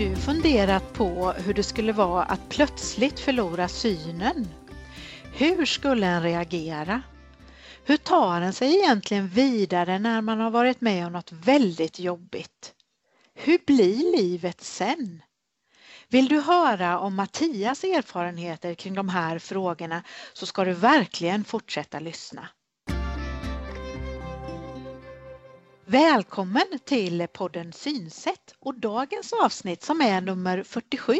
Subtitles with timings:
[0.00, 4.48] du funderat på hur det skulle vara att plötsligt förlora synen?
[5.34, 7.02] Hur skulle en reagera?
[7.84, 12.74] Hur tar en sig egentligen vidare när man har varit med om något väldigt jobbigt?
[13.34, 15.22] Hur blir livet sen?
[16.08, 22.00] Vill du höra om Mattias erfarenheter kring de här frågorna så ska du verkligen fortsätta
[22.00, 22.48] lyssna.
[25.90, 31.14] Välkommen till podden Synsätt och dagens avsnitt som är nummer 47.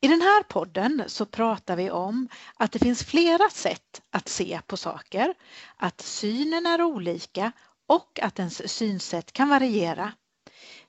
[0.00, 4.60] I den här podden så pratar vi om att det finns flera sätt att se
[4.66, 5.34] på saker,
[5.76, 7.52] att synen är olika
[7.86, 10.12] och att ens synsätt kan variera.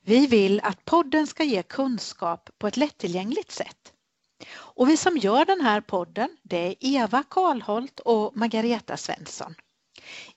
[0.02, 3.94] Vi vill att podden ska ge kunskap på ett lättillgängligt sätt.
[4.55, 9.55] Och vi som gör den här podden det är Eva Karlholt och Margareta Svensson.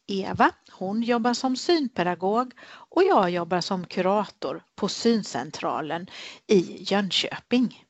[0.07, 6.07] Eva, hon jobbar som synpedagog och jag jobbar som kurator på syncentralen
[6.47, 7.85] i Jönköping.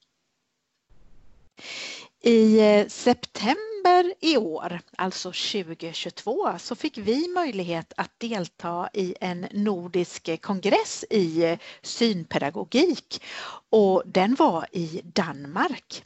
[2.22, 9.46] I eh, september i år, alltså 2022, så fick vi möjlighet att delta i en
[9.52, 13.22] nordisk kongress i eh, synpedagogik
[13.70, 16.04] och den var i Danmark.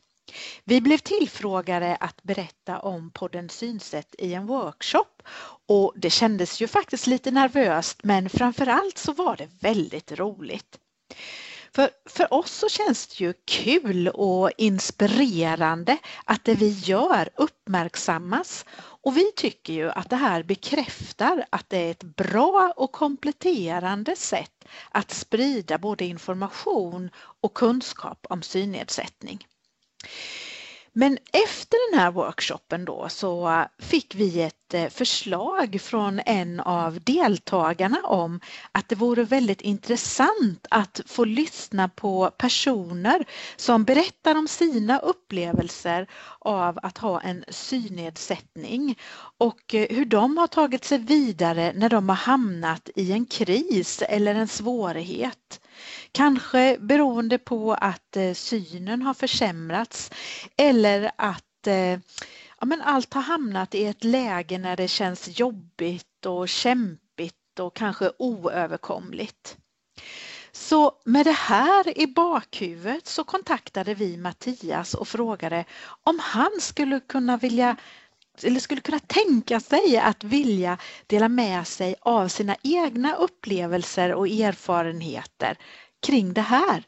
[0.65, 5.23] Vi blev tillfrågade att berätta om podden Synsätt i en workshop
[5.67, 10.79] och det kändes ju faktiskt lite nervöst men framförallt så var det väldigt roligt.
[11.75, 18.65] För, för oss så känns det ju kul och inspirerande att det vi gör uppmärksammas
[18.77, 24.17] och vi tycker ju att det här bekräftar att det är ett bra och kompletterande
[24.17, 29.47] sätt att sprida både information och kunskap om synnedsättning.
[30.97, 37.01] Men efter den här workshopen då så fick vi ett eh, förslag från en av
[37.01, 38.41] deltagarna om
[38.73, 43.25] att det vore väldigt intressant att få lyssna på personer
[43.57, 46.07] som berättar om sina upplevelser
[46.39, 48.99] av att ha en synnedsättning
[49.39, 54.03] och eh, hur de har tagit sig vidare när de har hamnat i en kris
[54.03, 55.61] eller en svårighet.
[56.13, 60.11] Kanske beroende på att eh, synen har försämrats
[60.57, 61.99] eller att eh,
[62.61, 67.77] ja, men allt har hamnat i ett läge när det känns jobbigt och kämpigt och
[67.77, 69.57] kanske oöverkomligt.
[70.53, 75.65] Så med det här i bakhuvudet så kontaktade vi Mattias och frågade
[76.03, 77.77] om han skulle kunna vilja
[78.43, 84.29] eller skulle kunna tänka sig att vilja dela med sig av sina egna upplevelser och
[84.29, 85.59] erfarenheter
[86.07, 86.85] kring det här.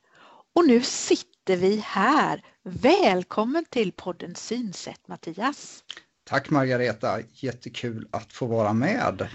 [0.55, 2.43] Och nu sitter vi här.
[2.63, 5.85] Välkommen till podden Synsätt Mattias.
[6.25, 9.29] Tack Margareta, jättekul att få vara med.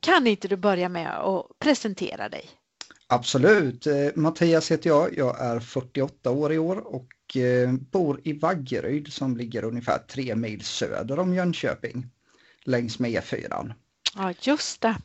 [0.00, 2.50] Kan inte du börja med att presentera dig?
[3.08, 8.32] Absolut, eh, Mattias heter jag, jag är 48 år i år och eh, bor i
[8.32, 12.06] Vaggeryd som ligger ungefär tre mil söder om Jönköping
[12.64, 13.74] längs med E4.
[14.16, 14.96] Ja, just det.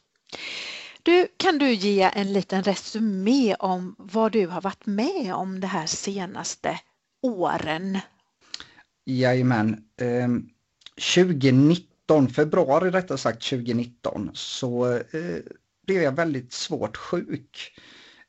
[1.03, 5.67] Du, kan du ge en liten resumé om vad du har varit med om de
[5.67, 6.79] här senaste
[7.22, 8.00] åren?
[9.06, 9.84] Jajamän.
[9.97, 10.28] Eh,
[11.16, 15.40] 2019, februari rättare sagt 2019, så eh,
[15.91, 17.79] blev jag väldigt svårt sjuk.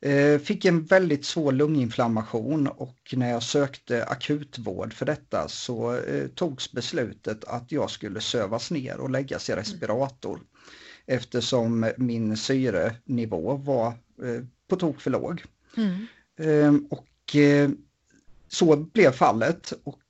[0.00, 6.28] Eh, fick en väldigt svår lunginflammation och när jag sökte akutvård för detta så eh,
[6.28, 10.40] togs beslutet att jag skulle sövas ner och läggas i respirator
[11.06, 13.86] eftersom min syrenivå var
[14.22, 15.44] eh, på tok för låg.
[15.76, 16.06] Mm.
[16.38, 17.36] Ehm, och
[18.48, 20.01] så blev fallet och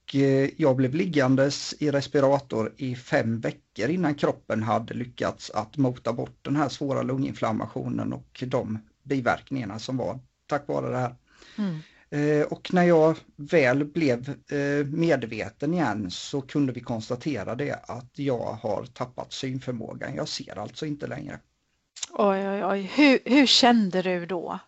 [0.56, 6.38] jag blev liggandes i respirator i fem veckor innan kroppen hade lyckats att mota bort
[6.42, 11.14] den här svåra lunginflammationen och de biverkningarna som var tack vare det här.
[11.58, 11.78] Mm.
[12.12, 18.10] Eh, och när jag väl blev eh, medveten igen så kunde vi konstatera det att
[18.18, 20.14] jag har tappat synförmågan.
[20.14, 21.38] Jag ser alltså inte längre.
[22.12, 22.90] Oj, oj, oj.
[22.94, 24.58] Hur, hur kände du då?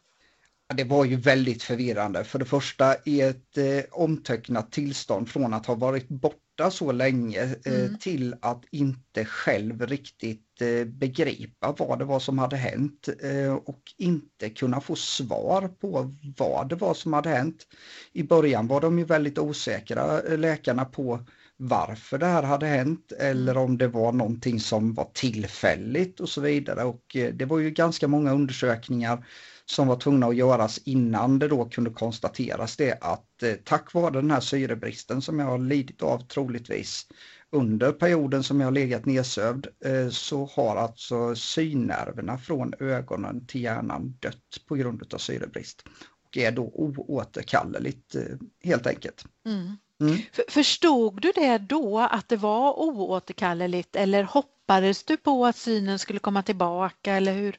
[0.75, 2.25] Det var ju väldigt förvirrande.
[2.25, 7.43] För det första i ett eh, omtöcknat tillstånd från att ha varit borta så länge
[7.67, 7.99] eh, mm.
[7.99, 13.81] till att inte själv riktigt eh, begripa vad det var som hade hänt eh, och
[13.99, 17.67] inte kunna få svar på vad det var som hade hänt.
[18.13, 21.21] I början var de ju väldigt osäkra, eh, läkarna, på
[21.57, 26.41] varför det här hade hänt eller om det var någonting som var tillfälligt och så
[26.41, 26.85] vidare.
[26.85, 29.27] Och eh, det var ju ganska många undersökningar
[29.65, 34.11] som var tvungna att göras innan det då kunde konstateras det att eh, tack vare
[34.15, 37.07] den här syrebristen som jag har lidit av troligtvis
[37.51, 43.63] under perioden som jag har legat nedsövd eh, så har alltså synnerverna från ögonen till
[43.63, 45.85] hjärnan dött på grund av syrebrist.
[46.27, 48.17] och är då oåterkalleligt
[48.65, 49.25] helt enkelt.
[49.47, 49.77] Mm.
[50.01, 50.19] Mm.
[50.49, 56.19] Förstod du det då att det var oåterkalleligt eller hoppades du på att synen skulle
[56.19, 57.59] komma tillbaka eller hur?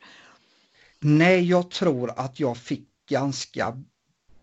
[1.00, 3.78] Nej, jag tror att jag fick ganska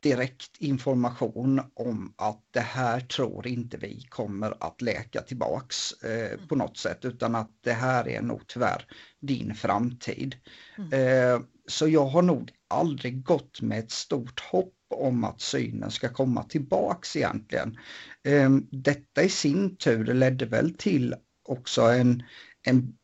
[0.03, 6.57] direkt information om att det här tror inte vi kommer att läka tillbaks eh, på
[6.57, 8.87] något sätt utan att det här är nog tyvärr
[9.21, 10.37] din framtid.
[10.79, 10.93] Mm.
[10.93, 16.09] Eh, så jag har nog aldrig gått med ett stort hopp om att synen ska
[16.09, 17.79] komma tillbaks egentligen.
[18.25, 21.15] Ehm, detta i sin tur ledde väl till
[21.49, 22.23] också en,
[22.67, 22.95] en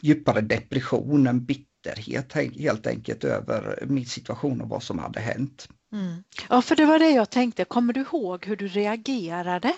[0.00, 5.68] djupare depression, en bitterhet helt enkelt över min situation och vad som hade hänt.
[5.92, 6.24] Mm.
[6.48, 7.64] Ja, för det var det jag tänkte.
[7.64, 9.72] Kommer du ihåg hur du reagerade?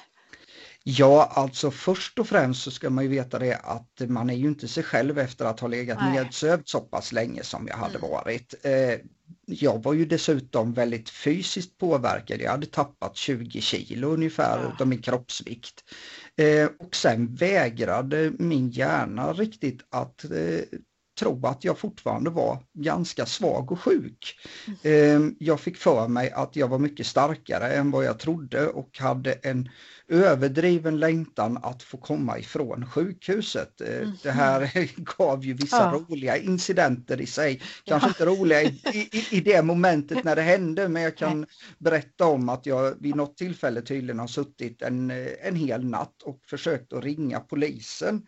[0.89, 4.49] Ja, alltså först och främst så ska man ju veta det att man är ju
[4.49, 6.13] inte sig själv efter att ha legat Nej.
[6.13, 8.11] nedsövd så pass länge som jag hade mm.
[8.11, 8.55] varit.
[8.63, 9.01] Eh,
[9.47, 12.41] jag var ju dessutom väldigt fysiskt påverkad.
[12.41, 14.77] Jag hade tappat 20 kilo ungefär ja.
[14.81, 15.85] av min kroppsvikt.
[16.37, 20.79] Eh, och sen vägrade min hjärna riktigt att eh,
[21.19, 24.39] tro att jag fortfarande var ganska svag och sjuk.
[24.83, 28.99] Ehm, jag fick för mig att jag var mycket starkare än vad jag trodde och
[28.99, 29.69] hade en
[30.09, 33.81] överdriven längtan att få komma ifrån sjukhuset.
[33.81, 34.13] Mm.
[34.23, 36.05] Det här gav ju vissa ja.
[36.09, 37.63] roliga incidenter i sig.
[37.85, 38.09] Kanske ja.
[38.09, 41.49] inte roliga i, i, i, det momentet när det hände men jag kan Nej.
[41.79, 45.11] berätta om att jag vid något tillfälle tydligen har suttit en,
[45.43, 48.23] en hel natt och försökt att ringa polisen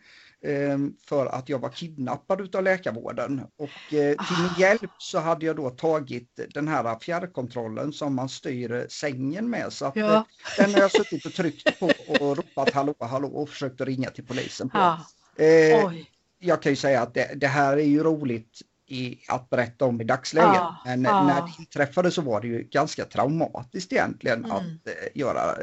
[1.05, 3.41] för att jag var kidnappad utav läkarvården.
[3.57, 4.59] Och eh, till min ah.
[4.59, 9.73] hjälp så hade jag då tagit den här fjärrkontrollen som man styr sängen med.
[9.73, 10.15] Så ja.
[10.15, 10.23] Eh,
[10.57, 14.25] den har jag suttit och tryckt på och ropat hallå hallå och försökt ringa till
[14.25, 14.77] polisen på.
[14.77, 15.05] Ja.
[15.45, 15.91] Eh,
[16.39, 20.01] jag kan ju säga att det, det, här är ju roligt i, att berätta om
[20.01, 20.55] i dagsläget.
[20.55, 20.77] Ja.
[20.85, 21.23] Men ja.
[21.23, 24.57] när det inträffade så var det ju ganska traumatiskt egentligen mm.
[24.57, 24.65] att
[25.13, 25.55] göra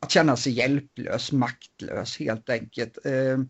[0.00, 2.98] att känna sig hjälplös, maktlös helt enkelt.
[3.04, 3.48] Ehm,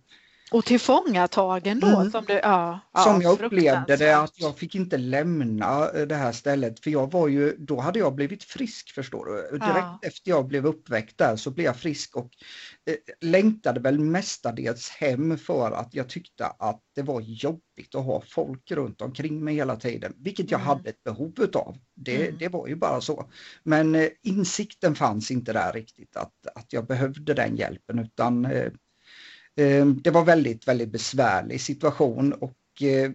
[0.50, 1.86] och tillfångatagen då?
[1.86, 2.10] Mm.
[2.10, 6.32] Som, det, ja, som jag upplevde det att jag fick inte lämna eh, det här
[6.32, 9.58] stället för jag var ju, då hade jag blivit frisk förstår du.
[9.58, 9.98] Direkt ja.
[10.02, 12.30] efter jag blev uppväckt där så blev jag frisk och
[12.90, 18.22] eh, längtade väl mestadels hem för att jag tyckte att det var jobbigt att ha
[18.28, 20.68] folk runt omkring mig hela tiden, vilket jag mm.
[20.68, 21.76] hade ett behov utav.
[21.94, 22.38] Det, mm.
[22.38, 23.30] det var ju bara så.
[23.62, 28.72] Men eh, insikten fanns inte där riktigt att, att jag behövde den hjälpen utan eh,
[30.02, 33.10] det var väldigt, väldigt besvärlig situation och eh,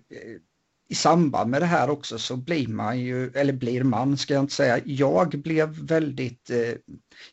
[0.89, 4.43] i samband med det här också så blir man ju, eller blir man ska jag
[4.43, 6.73] inte säga, jag blev väldigt eh,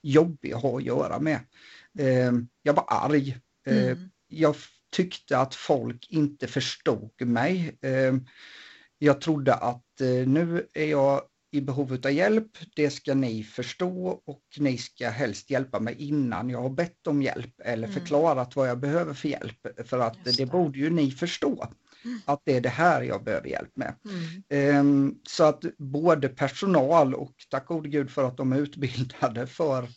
[0.03, 1.41] jobbig att ha att göra med.
[1.99, 3.39] Ehm, jag var arg.
[3.67, 4.11] Ehm, mm.
[4.29, 4.55] Jag
[4.93, 7.79] tyckte att folk inte förstod mig.
[8.99, 14.23] Jag trodde att eh, nu är jag i behov av hjälp, det ska ni förstå
[14.25, 18.01] och ni ska helst hjälpa mig innan jag har bett om hjälp eller mm.
[18.01, 19.67] förklarat vad jag behöver för hjälp.
[19.85, 20.37] För att det.
[20.37, 20.47] det.
[20.47, 21.67] borde ju ni förstå,
[22.05, 22.21] mm.
[22.25, 23.95] att det är det här jag behöver hjälp med.
[24.51, 24.79] Mm.
[24.81, 29.89] Um, så att både personal och tack gode gud för att de är utbildade för,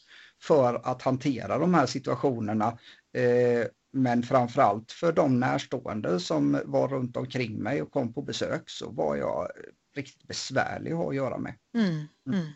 [0.44, 2.78] för att hantera de här situationerna.
[3.18, 8.70] Uh, men framförallt för de närstående som var runt omkring mig och kom på besök
[8.70, 9.48] så var jag
[9.96, 11.54] riktigt besvärlig att ha att göra med.
[11.76, 12.08] Mm, mm.
[12.28, 12.48] Mm.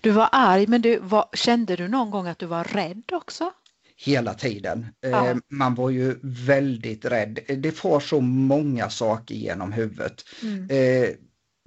[0.00, 3.52] Du var arg men du, var, kände du någon gång att du var rädd också?
[3.96, 4.86] Hela tiden.
[5.00, 5.28] Ja.
[5.28, 7.38] Eh, man var ju väldigt rädd.
[7.58, 10.24] Det får så många saker genom huvudet.
[10.42, 10.70] Mm.
[10.70, 11.10] Eh,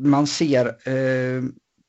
[0.01, 1.43] man ser eh,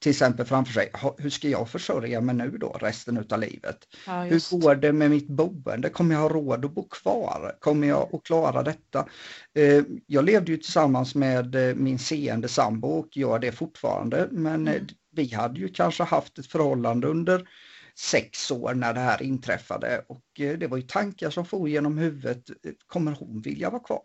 [0.05, 3.79] till exempel framför sig, hur ska jag försörja mig nu då resten av livet?
[4.07, 5.89] Ja, hur går det med mitt boende?
[5.89, 7.57] Kommer jag ha råd att bo kvar?
[7.61, 9.09] Kommer jag att klara detta?
[9.55, 14.69] Eh, jag levde ju tillsammans med eh, min seende sambo och gör det fortfarande, men
[14.69, 14.87] eh, mm.
[15.13, 17.49] vi hade ju kanske haft ett förhållande under
[17.99, 22.45] sex år när det här inträffade och det var ju tankar som for genom huvudet.
[22.87, 24.03] Kommer hon vilja vara kvar?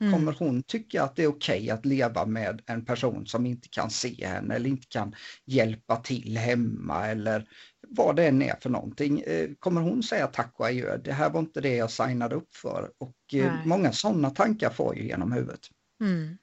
[0.00, 0.12] Mm.
[0.12, 3.68] Kommer hon tycka att det är okej okay att leva med en person som inte
[3.68, 5.14] kan se henne eller inte kan
[5.46, 7.48] hjälpa till hemma eller
[7.88, 9.20] vad det än är för någonting.
[9.20, 12.54] Eh, kommer hon säga tack och adjö, det här var inte det jag signade upp
[12.54, 12.90] för?
[12.98, 13.66] Och eh, Nej.
[13.66, 15.60] många sådana tankar får ju genom huvudet.
[16.00, 16.16] Mm.
[16.16, 16.38] mm.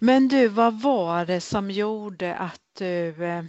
[0.00, 3.44] Men du, vad var det som gjorde att du eh,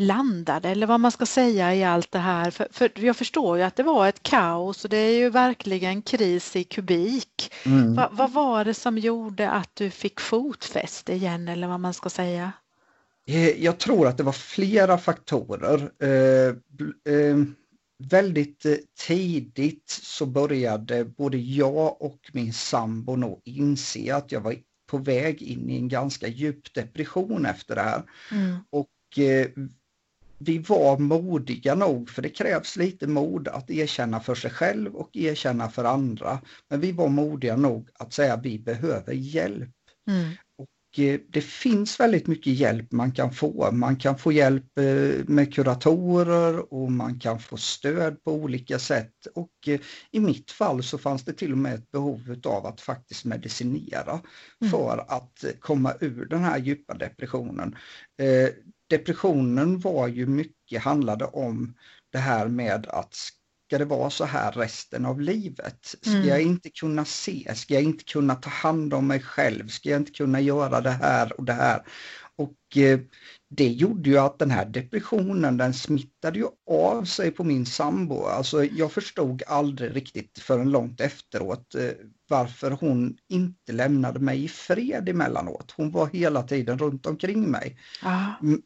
[0.00, 2.50] landade eller vad man ska säga i allt det här.
[2.50, 6.02] För, för, jag förstår ju att det var ett kaos och det är ju verkligen
[6.02, 7.52] kris i kubik.
[7.66, 7.94] Mm.
[7.94, 12.10] Va, vad var det som gjorde att du fick fotfäste igen eller vad man ska
[12.10, 12.52] säga?
[13.26, 15.90] Eh, jag tror att det var flera faktorer.
[16.02, 16.48] Eh,
[17.14, 17.36] eh,
[17.98, 18.74] väldigt eh,
[19.06, 24.54] tidigt så började både jag och min sambo nog inse att jag var
[24.86, 28.02] på väg in i en ganska djup depression efter det här.
[28.32, 28.56] Mm.
[28.70, 29.46] Och eh,
[30.42, 35.16] vi var modiga nog, för det krävs lite mod att erkänna för sig själv och
[35.16, 36.40] erkänna för andra.
[36.68, 39.70] Men vi var modiga nog att säga att vi behöver hjälp.
[40.08, 40.30] Mm.
[40.58, 43.72] Och eh, det finns väldigt mycket hjälp man kan få.
[43.72, 49.26] Man kan få hjälp eh, med kuratorer och man kan få stöd på olika sätt.
[49.34, 49.80] Och eh,
[50.10, 54.20] i mitt fall så fanns det till och med ett behov av att faktiskt medicinera
[54.60, 54.70] mm.
[54.70, 57.76] för att komma ur den här djupa depressionen
[58.90, 61.74] depressionen var ju mycket handlade om
[62.12, 65.94] det här med att ska det vara så här resten av livet?
[66.02, 66.28] Ska mm.
[66.28, 67.54] jag inte kunna se?
[67.54, 69.68] Ska jag inte kunna ta hand om mig själv?
[69.68, 71.82] Ska jag inte kunna göra det här och det här?
[72.36, 73.00] Och eh,
[73.52, 78.24] det gjorde ju att den här depressionen den smittade ju av sig på min sambo.
[78.24, 81.90] Alltså jag förstod aldrig riktigt förrän långt efteråt eh,
[82.28, 85.74] varför hon inte lämnade mig i fred emellanåt.
[85.76, 87.78] Hon var hela tiden runt omkring mig.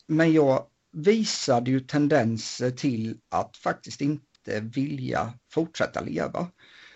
[0.07, 6.49] Men jag visade ju tendenser till att faktiskt inte vilja fortsätta leva.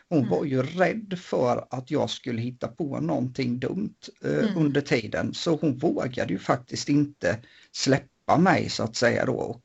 [0.09, 0.30] Hon mm.
[0.30, 4.57] var ju rädd för att jag skulle hitta på någonting dumt eh, mm.
[4.57, 7.38] under tiden så hon vågade ju faktiskt inte
[7.78, 9.32] släppa mig så att säga då.
[9.32, 9.61] och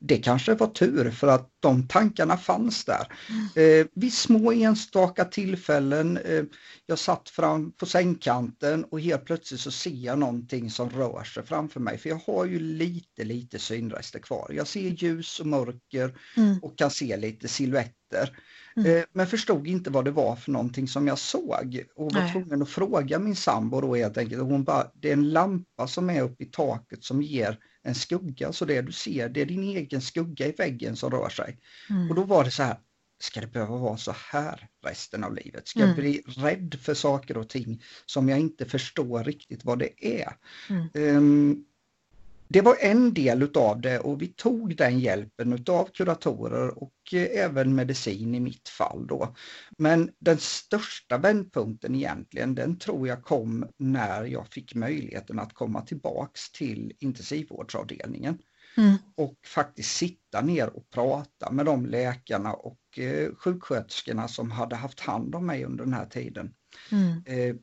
[0.00, 3.12] det kanske var tur för att de tankarna fanns där.
[3.28, 3.80] Mm.
[3.80, 6.44] Eh, vid små enstaka tillfällen, eh,
[6.86, 11.46] jag satt fram på sängkanten och helt plötsligt så ser jag någonting som rör sig
[11.46, 14.50] framför mig för jag har ju lite lite synrester kvar.
[14.54, 16.58] Jag ser ljus och mörker mm.
[16.62, 18.38] och kan se lite siluetter.
[18.76, 18.96] Mm.
[18.96, 22.32] Eh, men förstod inte vad det var för någonting som jag såg och var Nej.
[22.32, 24.42] tvungen att fråga min sambo då helt enkelt.
[24.42, 27.94] Och hon bara, det är en lampa som är uppe i taket som ger en
[27.94, 31.58] skugga så det du ser det är din egen skugga i väggen som rör sig.
[31.90, 32.08] Mm.
[32.08, 32.76] Och då var det så här,
[33.20, 35.68] ska det behöva vara så här resten av livet?
[35.68, 35.88] Ska mm.
[35.88, 40.32] jag bli rädd för saker och ting som jag inte förstår riktigt vad det är?
[40.94, 41.64] Um,
[42.50, 47.44] det var en del utav det och vi tog den hjälpen utav kuratorer och eh,
[47.44, 49.34] även medicin i mitt fall då.
[49.78, 55.82] Men den största vändpunkten egentligen, den tror jag kom när jag fick möjligheten att komma
[55.82, 58.38] tillbaks till intensivvårdsavdelningen.
[58.78, 58.96] Mm.
[59.14, 65.00] Och faktiskt sitta ner och prata med de läkarna och eh, sjuksköterskorna som hade haft
[65.00, 66.54] hand om mig under den här tiden.
[66.92, 67.22] Mm.
[67.26, 67.56] Eh,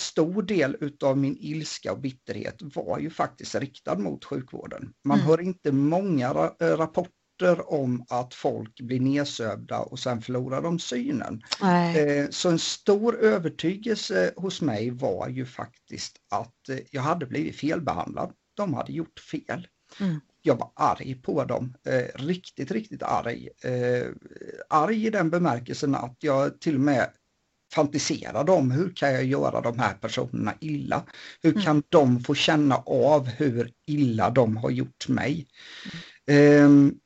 [0.00, 4.92] stor del utav min ilska och bitterhet var ju faktiskt riktad mot sjukvården.
[5.04, 5.28] Man mm.
[5.28, 10.78] hör inte många ra eh, rapporter om att folk blir nedsövda och sen förlorar de
[10.78, 11.42] synen.
[11.96, 17.56] Eh, så en stor övertygelse hos mig var ju faktiskt att eh, jag hade blivit
[17.56, 18.32] felbehandlad.
[18.56, 19.66] De hade gjort fel.
[20.00, 20.20] Mm.
[20.46, 23.48] Jag var arg på dem, eh, riktigt, riktigt arg.
[23.62, 24.06] Eh,
[24.68, 27.10] arg i den bemärkelsen att jag till och med
[27.74, 31.02] fantiserade om hur kan jag göra de här personerna illa?
[31.42, 31.62] Hur mm.
[31.62, 31.82] kan mm.
[31.88, 35.46] de få känna av hur illa de har gjort mig?
[36.30, 37.00] Um,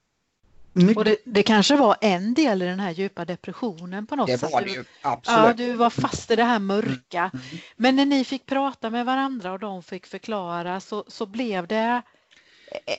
[0.97, 4.39] och det, det, kanske var en del i den här djupa depressionen på något det
[4.39, 4.53] sätt.
[4.53, 5.41] Var det ju, absolut.
[5.41, 7.31] Ja, du var fast i det här mörka.
[7.35, 7.47] Mm.
[7.51, 7.61] Mm.
[7.77, 12.03] Men när ni fick prata med varandra och de fick förklara så, så blev det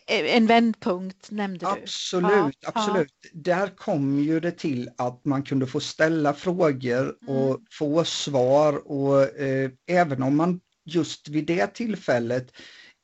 [0.08, 1.82] en vändpunkt nämnde du.
[1.82, 3.14] Absolut, ja, absolut.
[3.22, 3.30] Ja.
[3.34, 7.66] Där kom ju det till att man kunde få ställa frågor och mm.
[7.72, 12.52] få svar och eh, även om man just vid det tillfället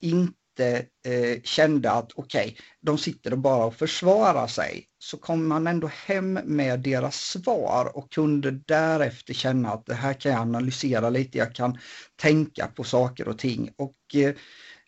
[0.01, 5.47] inte eh, kände att okej, okay, de sitter och bara och försvarar sig, så kom
[5.47, 10.41] man ändå hem med deras svar och kunde därefter känna att det här kan jag
[10.41, 11.77] analysera lite, jag kan
[12.15, 13.71] tänka på saker och ting.
[13.77, 14.35] Och eh,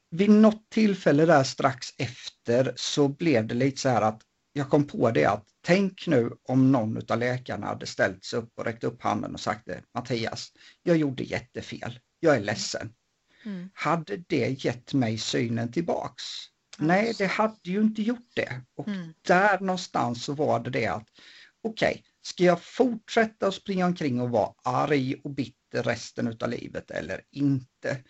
[0.10, 4.22] vid något tillfälle där strax efter så blev det lite så här att
[4.54, 8.52] jag kom på det att tänk nu om någon av läkarna hade ställt sig upp
[8.56, 10.52] och räckt upp handen och sagt det, Mattias,
[10.84, 12.94] jag gjorde jättefel, jag är ledsen.
[13.46, 13.70] Mm.
[13.74, 16.24] Hade det gett mig synen tillbaks?
[16.80, 16.88] Mm.
[16.88, 18.62] Nej, det hade ju inte gjort det.
[18.76, 19.14] Och mm.
[19.22, 21.08] där någonstans så var det det att
[21.64, 26.50] okej, okay, ska jag fortsätta att springa omkring och vara arg och bitter resten av
[26.50, 28.04] livet eller inte?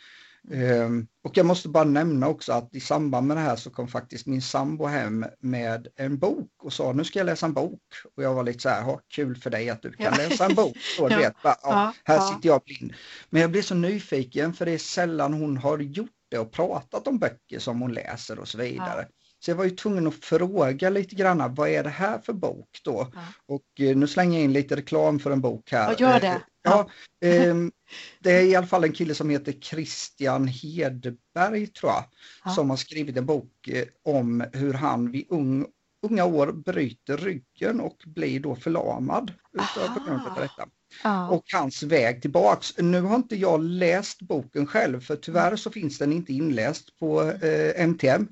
[0.51, 3.87] Um, och jag måste bara nämna också att i samband med det här så kom
[3.87, 7.81] faktiskt min sambo hem med en bok och sa nu ska jag läsa en bok.
[8.15, 10.29] Och jag var lite så här, kul för dig att du kan ja.
[10.29, 10.77] läsa en bok.
[10.97, 11.17] Så, ja.
[11.17, 12.93] vet, bara, ja, här sitter jag blind.
[13.29, 17.07] Men jag blir så nyfiken för det är sällan hon har gjort det och pratat
[17.07, 19.07] om böcker som hon läser och så vidare.
[19.39, 22.79] Så jag var ju tvungen att fråga lite grann, vad är det här för bok
[22.83, 23.11] då?
[23.13, 23.21] Ja.
[23.45, 25.93] Och eh, nu slänger jag in lite reklam för en bok här.
[25.93, 26.27] Och gör det.
[26.27, 26.89] Eh, ja,
[27.21, 27.55] eh,
[28.19, 32.03] det är i alla fall en kille som heter Christian Hedberg tror jag,
[32.45, 32.51] ja.
[32.51, 35.65] som har skrivit en bok eh, om hur han vid ung,
[36.01, 40.67] unga år bryter ryggen och blir då förlamad utav, på grund av detta.
[41.03, 41.29] Ja.
[41.29, 42.77] Och hans väg tillbaks.
[42.77, 47.21] Nu har inte jag läst boken själv för tyvärr så finns den inte inläst på
[47.21, 48.27] eh, MTM.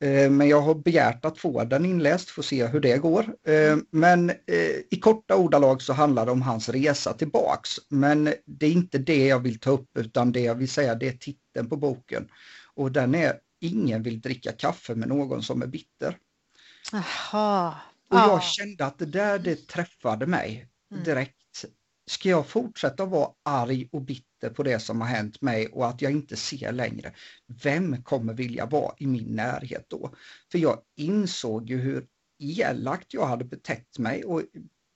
[0.00, 3.36] Eh, men jag har begärt att få den inläst, för att se hur det går.
[3.46, 4.36] Eh, men eh,
[4.90, 7.70] i korta ordalag så handlar det om hans resa tillbaks.
[7.88, 11.08] Men det är inte det jag vill ta upp utan det jag vill säga det
[11.08, 12.28] är titeln på boken.
[12.74, 16.16] Och den är Ingen vill dricka kaffe med någon som är bitter.
[16.92, 17.76] Aha.
[18.10, 21.04] Och jag kände att det där det träffade mig mm.
[21.04, 21.64] direkt.
[22.06, 26.02] Ska jag fortsätta vara arg och bitter på det som har hänt mig och att
[26.02, 27.12] jag inte ser längre?
[27.62, 30.14] Vem kommer vilja vara i min närhet då?
[30.52, 32.06] För jag insåg ju hur
[32.38, 34.42] elakt jag hade betett mig och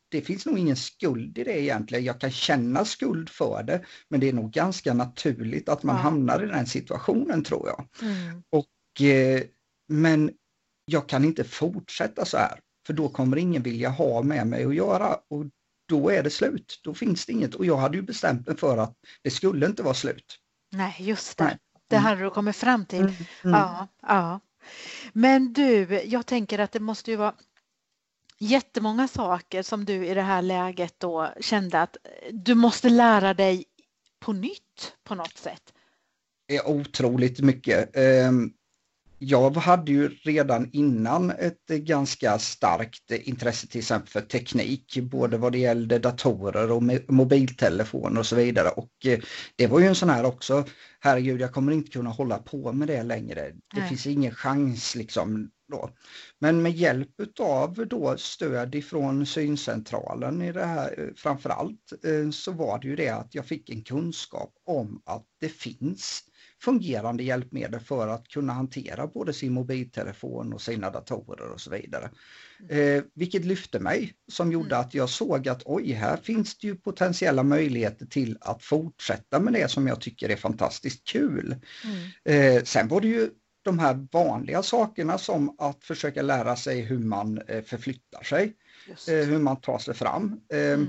[0.09, 2.05] det finns nog ingen skuld i det egentligen.
[2.05, 6.03] Jag kan känna skuld för det, men det är nog ganska naturligt att man ja.
[6.03, 7.89] hamnar i den situationen tror jag.
[8.03, 8.43] Mm.
[8.51, 9.43] Och, eh,
[9.89, 10.31] men
[10.85, 14.75] jag kan inte fortsätta så här, för då kommer ingen vilja ha med mig att
[14.75, 15.45] göra och
[15.87, 16.81] då är det slut.
[16.85, 19.83] Då finns det inget och jag hade ju bestämt mig för att det skulle inte
[19.83, 20.39] vara slut.
[20.73, 21.45] Nej, just det.
[21.45, 21.59] Nej.
[21.89, 23.01] Det hade du kommit fram till.
[23.01, 23.15] Mm.
[23.45, 23.61] Mm.
[23.61, 24.41] Ja, ja.
[25.13, 27.35] Men du, jag tänker att det måste ju vara
[28.39, 31.97] jättemånga saker som du i det här läget då kände att
[32.33, 33.65] du måste lära dig
[34.21, 35.63] på nytt på något sätt?
[36.65, 37.97] Otroligt mycket.
[39.27, 45.53] Jag hade ju redan innan ett ganska starkt intresse till exempel för teknik, både vad
[45.53, 48.69] det gällde datorer och mobiltelefoner och så vidare.
[48.69, 49.19] Och eh,
[49.57, 50.65] det var ju en sån här också,
[51.01, 53.41] herregud jag kommer inte kunna hålla på med det längre.
[53.75, 53.89] Det Nej.
[53.89, 55.51] finns ingen chans liksom.
[55.69, 55.91] Då.
[56.39, 62.53] Men med hjälp av då stöd ifrån syncentralen i det här eh, framförallt eh, så
[62.53, 66.23] var det ju det att jag fick en kunskap om att det finns
[66.65, 72.11] fungerande hjälpmedel för att kunna hantera både sin mobiltelefon och sina datorer och så vidare.
[72.69, 74.81] Eh, vilket lyfte mig som gjorde mm.
[74.81, 79.53] att jag såg att oj, här finns det ju potentiella möjligheter till att fortsätta med
[79.53, 81.57] det som jag tycker är fantastiskt kul.
[81.85, 82.57] Mm.
[82.57, 83.31] Eh, sen var det ju
[83.63, 88.53] de här vanliga sakerna som att försöka lära sig hur man eh, förflyttar sig,
[89.09, 90.41] eh, hur man tar sig fram.
[90.53, 90.87] Eh, mm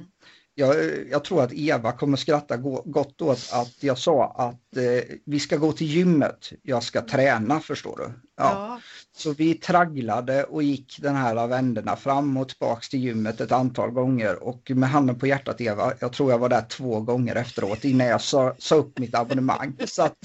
[0.56, 0.76] jag,
[1.12, 5.58] jag, tror att Eva kommer skratta gott åt att jag sa att eh, vi ska
[5.58, 8.04] gå till gymmet, jag ska träna förstår du.
[8.04, 8.14] Ja.
[8.38, 8.80] ja.
[9.18, 13.92] Så vi tragglade och gick den här vänderna fram och tillbaks till gymmet ett antal
[13.92, 17.86] gånger och med handen på hjärtat Eva, jag tror jag var där två gånger efteråt
[17.86, 19.78] innan jag sa, sa upp mitt abonnemang.
[19.86, 20.18] Så att...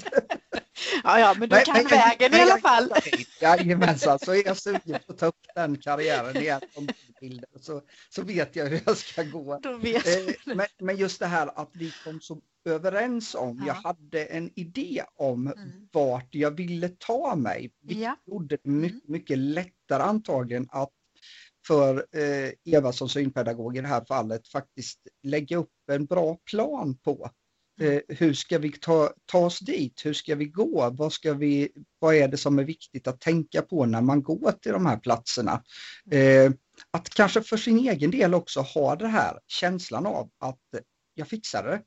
[1.03, 2.93] Ja, ja, men du men, kan men, vägen men, i alla fall.
[3.41, 6.61] Jajamensan, så är jag sugen på att ta upp den karriären igen
[7.59, 9.53] så, så vet jag hur jag ska gå.
[9.53, 13.67] Eh, men, men, just det här att vi kom så överens om, ja.
[13.67, 15.87] jag hade en idé om mm.
[15.91, 17.71] vart jag ville ta mig.
[17.81, 18.15] Vilket ja.
[18.25, 19.11] gjorde det mycket, mm.
[19.11, 20.91] mycket lättare antagligen att
[21.67, 26.97] för eh, Eva som synpedagog i det här fallet faktiskt lägga upp en bra plan
[26.97, 27.31] på
[27.81, 30.05] Eh, hur ska vi ta, ta oss dit?
[30.05, 30.89] Hur ska vi gå?
[30.89, 34.51] Vad, ska vi, vad är det som är viktigt att tänka på när man går
[34.51, 35.63] till de här platserna?
[36.11, 36.51] Eh,
[36.91, 40.59] att kanske för sin egen del också ha det här känslan av att
[41.13, 41.83] jag fixar det.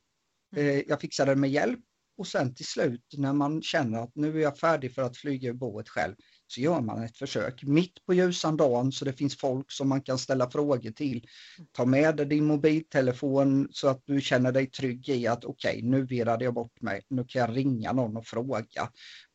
[0.61, 1.81] Eh, jag fixar det med hjälp
[2.17, 5.49] och sen till slut när man känner att nu är jag färdig för att flyga
[5.49, 6.15] ur boet själv
[6.47, 10.03] så gör man ett försök mitt på ljusan dagen så det finns folk som man
[10.03, 11.27] kan ställa frågor till.
[11.73, 15.91] Ta med dig din mobiltelefon så att du känner dig trygg i att okej, okay,
[15.91, 18.89] nu virade jag bort mig, nu kan jag ringa någon och fråga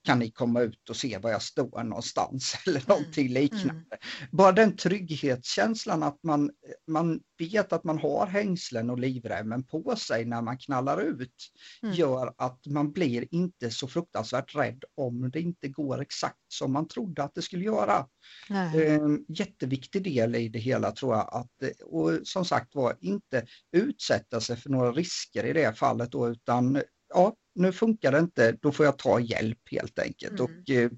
[0.09, 3.41] kan ni komma ut och se var jag står någonstans eller någonting mm.
[3.41, 3.73] liknande.
[3.73, 4.29] Mm.
[4.31, 6.51] Bara den trygghetskänslan att man,
[6.87, 11.35] man vet att man har hängslen och livremmen på sig när man knallar ut
[11.83, 11.95] mm.
[11.95, 16.87] gör att man blir inte så fruktansvärt rädd om det inte går exakt som man
[16.87, 18.05] trodde att det skulle göra.
[18.49, 24.41] Eh, jätteviktig del i det hela tror jag att, och som sagt var, inte utsätta
[24.41, 28.71] sig för några risker i det fallet då, utan ja, nu funkar det inte, då
[28.71, 30.39] får jag ta hjälp helt enkelt.
[30.39, 30.43] Mm.
[30.43, 30.91] Och eh,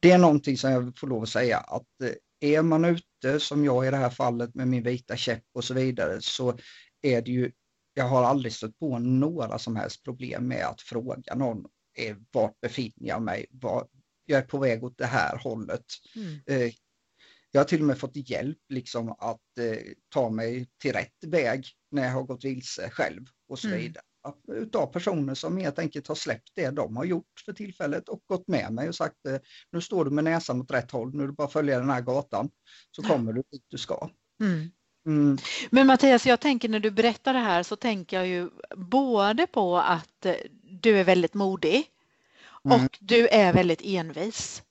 [0.00, 2.12] Det är någonting som jag får lov att säga att eh,
[2.56, 5.74] är man ute som jag i det här fallet med min vita käpp och så
[5.74, 6.58] vidare så
[7.02, 7.52] är det ju,
[7.94, 11.66] jag har aldrig stött på några som helst problem med att fråga någon
[11.98, 13.86] eh, vart befinner jag mig, var,
[14.24, 15.84] jag är på väg åt det här hållet.
[16.16, 16.40] Mm.
[16.46, 16.72] Eh,
[17.50, 19.78] jag har till och med fått hjälp liksom att eh,
[20.08, 23.94] ta mig till rätt väg när jag har gått vilse själv och så mm.
[24.52, 28.48] Utav personer som helt enkelt har släppt det de har gjort för tillfället och gått
[28.48, 29.36] med mig och sagt eh,
[29.72, 31.90] nu står du med näsan åt rätt håll, nu är det bara att följa den
[31.90, 32.50] här gatan
[32.90, 34.10] så kommer du dit du ska.
[34.40, 34.70] Mm.
[35.06, 35.38] Mm.
[35.70, 39.78] Men Mattias, jag tänker när du berättar det här så tänker jag ju både på
[39.78, 41.86] att eh, du är väldigt modig
[42.64, 42.84] mm.
[42.84, 44.62] och du är väldigt envis.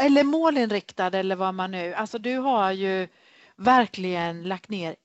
[0.00, 3.08] eller målinriktad eller vad man nu, alltså du har ju
[3.56, 4.96] verkligen lagt ner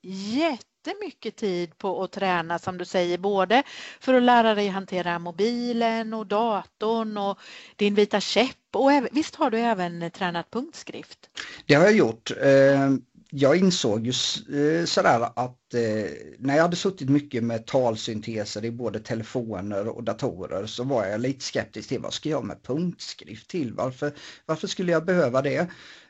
[0.87, 3.63] jättemycket tid på att träna som du säger, både
[3.99, 7.39] för att lära dig hantera mobilen och datorn och
[7.75, 11.29] din vita käpp och visst har du även tränat punktskrift?
[11.65, 12.31] Det har jag gjort.
[12.41, 12.89] Eh,
[13.35, 18.71] jag insåg ju eh, sådär att eh, när jag hade suttit mycket med talsynteser i
[18.71, 23.49] både telefoner och datorer så var jag lite skeptisk till vad ska jag med punktskrift
[23.49, 23.73] till?
[23.73, 24.13] Varför,
[24.45, 25.67] varför skulle jag behöva det?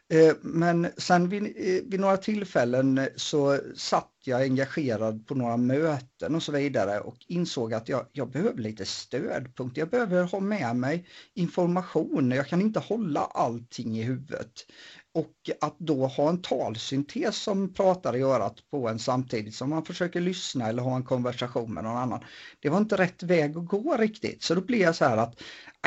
[0.09, 5.57] Eh, men sen vid, eh, vid, några tillfällen eh, så satt jag engagerad på några
[5.57, 9.77] möten och så vidare och insåg att jag, jag behöver lite stödpunkt.
[9.77, 12.31] Jag behöver ha med mig information.
[12.31, 14.65] Jag kan inte hålla allting i huvudet.
[15.15, 19.85] Och att då ha en talsyntes som pratar i örat på en samtidigt som man
[19.85, 22.23] försöker lyssna eller ha en konversation med någon annan.
[22.59, 24.43] Det var inte rätt väg att gå riktigt.
[24.43, 25.41] Så då blir jag så här att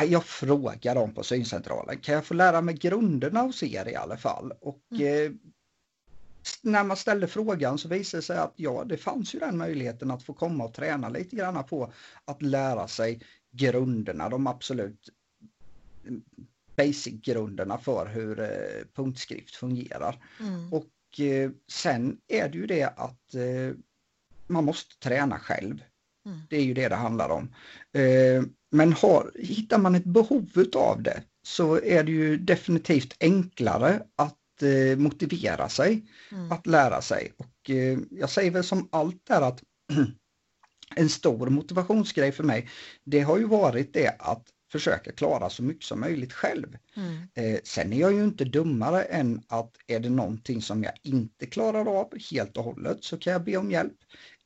[0.09, 4.17] jag frågar dem på syncentralen, kan jag få lära mig grunderna hos er i alla
[4.17, 4.53] fall?
[4.61, 5.25] Och mm.
[5.25, 5.31] eh,
[6.61, 10.11] när man ställde frågan så visade det sig att ja, det fanns ju den möjligheten
[10.11, 11.91] att få komma och träna lite grann på
[12.25, 15.09] att lära sig grunderna, de absolut
[16.77, 20.23] basic-grunderna för hur eh, punktskrift fungerar.
[20.39, 20.73] Mm.
[20.73, 23.77] Och eh, sen är det ju det att eh,
[24.47, 25.83] man måste träna själv.
[26.25, 26.39] Mm.
[26.49, 27.53] Det är ju det det handlar om.
[28.71, 34.33] Men har, hittar man ett behov av det så är det ju definitivt enklare att
[34.97, 36.51] motivera sig mm.
[36.51, 37.33] att lära sig.
[37.37, 37.69] Och
[38.09, 39.63] jag säger väl som allt där att
[40.95, 42.69] en stor motivationsgrej för mig,
[43.03, 46.77] det har ju varit det att försöka klara så mycket som möjligt själv.
[46.95, 47.17] Mm.
[47.33, 51.45] Eh, sen är jag ju inte dummare än att är det någonting som jag inte
[51.45, 53.97] klarar av helt och hållet så kan jag be om hjälp.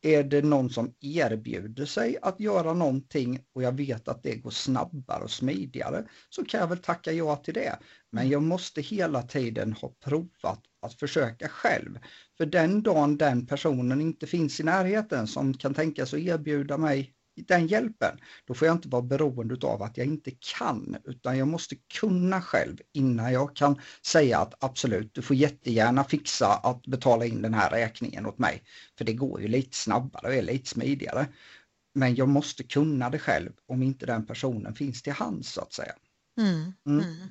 [0.01, 4.51] Är det någon som erbjuder sig att göra någonting och jag vet att det går
[4.51, 7.79] snabbare och smidigare så kan jag väl tacka ja till det.
[8.11, 11.99] Men jag måste hela tiden ha provat att försöka själv.
[12.37, 16.77] För den dagen den personen inte finns i närheten som kan tänka sig att erbjuda
[16.77, 21.37] mig den hjälpen, då får jag inte vara beroende av att jag inte kan, utan
[21.37, 26.87] jag måste kunna själv innan jag kan säga att absolut, du får jättegärna fixa att
[26.87, 28.63] betala in den här räkningen åt mig.
[28.97, 31.27] För det går ju lite snabbare och är lite smidigare.
[31.93, 35.73] Men jag måste kunna det själv om inte den personen finns till hands så att
[35.73, 35.93] säga.
[36.37, 36.73] Mm.
[36.85, 36.99] Mm.
[37.05, 37.27] mm.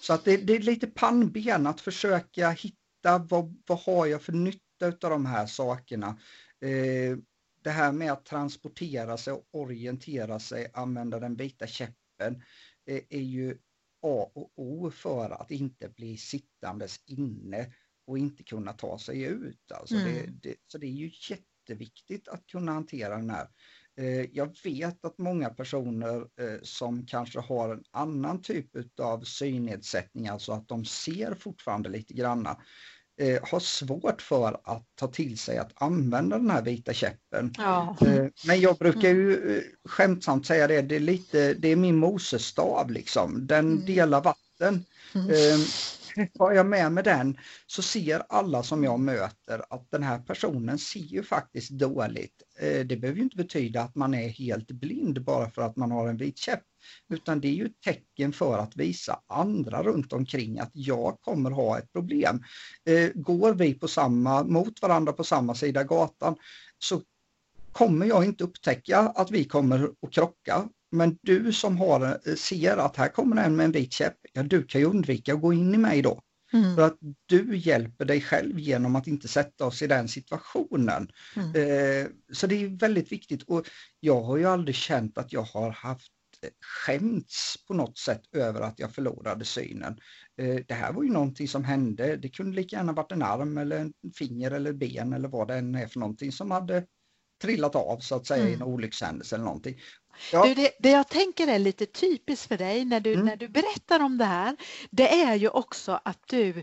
[0.00, 4.32] Så att det, det, är lite pannben att försöka hitta vad, vad har jag för
[4.32, 6.18] nytta av de här sakerna.
[6.60, 7.18] Eh,
[7.62, 12.42] det här med att transportera sig och orientera sig, använda den vita käppen,
[12.86, 13.58] eh, är ju
[14.02, 17.72] A och O för att inte bli sittandes inne
[18.06, 19.72] och inte kunna ta sig ut.
[19.72, 20.12] Alltså mm.
[20.12, 23.48] det, det, så det är ju jätteviktigt att kunna hantera den här.
[23.96, 30.28] Eh, jag vet att många personer eh, som kanske har en annan typ av synnedsättning,
[30.28, 32.60] alltså att de ser fortfarande lite granna,
[33.18, 37.54] eh, har svårt för att ta till sig att använda den här vita käppen.
[37.58, 37.96] Ja.
[38.00, 41.96] Eh, men jag brukar ju eh, skämtsamt säga det, det är, lite, det är min
[41.96, 43.86] Mosestav liksom, den mm.
[43.86, 44.84] delar vatten.
[45.14, 45.60] Mm.
[46.38, 50.78] Har jag med mig den så ser alla som jag möter att den här personen
[50.78, 52.42] ser ju faktiskt dåligt.
[52.60, 55.90] Eh, det behöver ju inte betyda att man är helt blind bara för att man
[55.90, 56.62] har en vit käpp.
[57.08, 61.50] Utan det är ju ett tecken för att visa andra runt omkring att jag kommer
[61.50, 62.42] ha ett problem.
[62.84, 66.36] Eh, går vi på samma, mot varandra på samma sida gatan
[66.78, 67.02] så
[67.72, 70.68] kommer jag inte upptäcka att vi kommer att krocka.
[70.90, 74.42] Men du som har, eh, ser att här kommer en med en vit käpp, ja
[74.42, 76.22] du kan ju undvika att gå in i mig då.
[76.52, 76.76] Mm.
[76.76, 81.10] För att du hjälper dig själv genom att inte sätta oss i den situationen.
[81.36, 81.48] Mm.
[81.48, 83.66] Eh, så det är väldigt viktigt och
[84.00, 86.12] jag har ju aldrig känt att jag har haft
[86.60, 89.98] skämts på något sätt över att jag förlorade synen.
[90.40, 92.16] Eh, det här var ju någonting som hände.
[92.16, 95.54] Det kunde lika gärna varit en arm eller en finger eller ben eller vad det
[95.54, 96.86] än är för någonting som hade
[97.42, 98.52] trillat av så att säga mm.
[98.52, 99.78] i en olyckshändelse eller någonting.
[100.32, 100.44] Ja.
[100.44, 103.26] Du, det, det, jag tänker är lite typiskt för dig när du, mm.
[103.26, 104.56] när du berättar om det här,
[104.90, 106.62] det är ju också att du,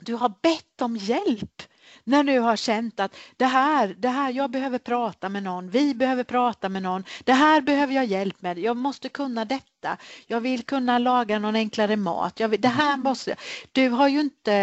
[0.00, 1.62] du har bett om hjälp
[2.04, 5.94] när du har känt att det här, det här, jag behöver prata med någon, vi
[5.94, 10.40] behöver prata med någon, det här behöver jag hjälp med, jag måste kunna detta, jag
[10.40, 13.36] vill kunna laga någon enklare mat, jag vill, det här måste
[13.72, 14.54] Du har ju inte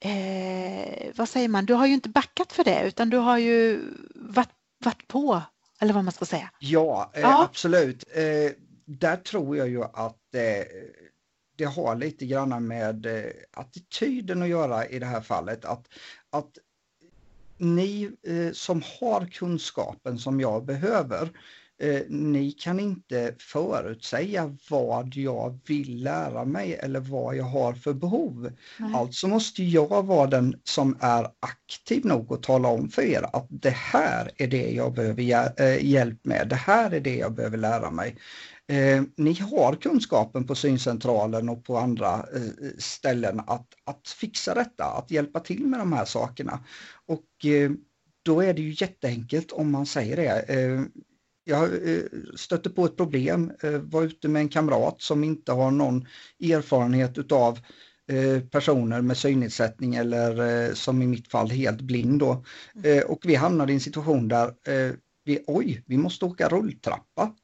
[0.00, 3.82] eh, vad säger man, du har ju inte backat för det utan du har ju
[4.14, 4.52] varit,
[4.84, 5.42] varit på,
[5.84, 6.50] eller vad man ska säga.
[6.58, 8.04] Ja, eh, absolut.
[8.14, 8.52] Eh,
[8.84, 10.66] där tror jag ju att eh,
[11.56, 15.64] det har lite grann med eh, attityden att göra i det här fallet.
[15.64, 15.88] Att,
[16.30, 16.58] att
[17.58, 21.30] ni eh, som har kunskapen som jag behöver,
[21.84, 27.92] eh, ni kan inte förutsäga vad jag vill lära mig eller vad jag har för
[27.92, 28.52] behov.
[28.78, 28.94] Nej.
[28.94, 33.46] Alltså måste jag vara den som är aktiv nog att tala om för er att
[33.50, 35.22] det här är det jag behöver
[35.82, 38.16] hjälp med, det här är det jag behöver lära mig.
[38.66, 44.84] Eh, ni har kunskapen på syncentralen och på andra eh, ställen att, att fixa detta,
[44.84, 46.64] att hjälpa till med de här sakerna.
[47.06, 47.70] Och eh,
[48.22, 50.44] då är det ju jätteenkelt om man säger det.
[51.46, 52.02] Eh, jag eh,
[52.34, 56.06] stötte på ett problem, eh, var ute med en kamrat som inte har någon
[56.40, 57.58] erfarenhet utav
[58.50, 62.44] personer med synnedsättning eller som i mitt fall helt blind då.
[62.84, 63.02] Mm.
[63.08, 64.54] Och vi hamnade i en situation där
[65.24, 67.34] vi, oj, vi måste åka rulltrappa.